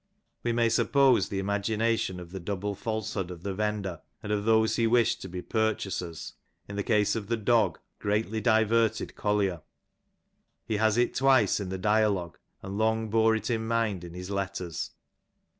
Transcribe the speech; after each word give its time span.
We 0.41 0.51
may 0.51 0.67
suppose 0.67 1.29
the 1.29 1.39
imagina 1.39 1.93
gination 1.93 2.17
of 2.19 2.31
the 2.31 2.39
double 2.39 2.73
falsehood 2.73 3.29
of 3.29 3.43
the 3.43 3.53
vendor, 3.53 4.01
and 4.23 4.31
of 4.31 4.45
those 4.45 4.75
he 4.77 4.87
wished 4.87 5.21
to 5.21 5.27
be 5.29 5.43
purchasers, 5.43 6.33
in 6.67 6.75
the 6.75 6.81
case 6.81 7.15
of 7.15 7.27
the 7.27 7.37
dog, 7.37 7.77
greatly 7.99 8.41
diverted 8.41 9.13
Collier; 9.15 9.61
he 10.65 10.77
has 10.77 10.97
it 10.97 11.13
twice 11.13 11.59
in 11.59 11.69
the 11.69 11.77
dialogue, 11.77 12.39
and 12.63 12.79
long 12.79 13.11
bore 13.11 13.35
it 13.35 13.51
in 13.51 13.67
mind 13.67 14.03
in 14.03 14.15
his 14.15 14.31
letters. 14.31 14.89